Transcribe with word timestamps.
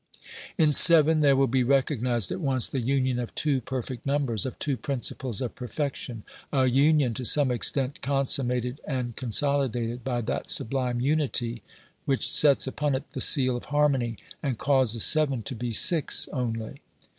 In 0.57 0.73
Seven 0.73 1.19
there 1.19 1.35
will 1.35 1.45
be 1.45 1.63
recognised 1.63 2.31
at 2.31 2.39
once 2.39 2.67
the 2.67 2.79
union 2.81 3.19
of 3.19 3.35
two 3.35 3.61
perfect 3.61 4.03
numbers, 4.03 4.47
of 4.47 4.57
two 4.57 4.75
principles 4.75 5.41
of 5.41 5.53
perfection, 5.53 6.23
a 6.51 6.65
union 6.65 7.13
to 7.13 7.23
some 7.23 7.51
extent 7.51 8.01
consummated 8.01 8.81
and 8.87 9.15
consolidated 9.15 10.03
by 10.03 10.21
that 10.21 10.49
sublime 10.49 11.01
unity 11.01 11.61
which 12.05 12.31
sets 12.31 12.65
upon 12.65 12.95
it 12.95 13.11
the 13.11 13.21
seal 13.21 13.55
of 13.55 13.65
harmony, 13.65 14.17
and 14.41 14.57
causes 14.57 15.03
seven 15.03 15.43
to 15.43 15.53
be 15.53 15.71
six 15.71 16.27
only. 16.33 16.81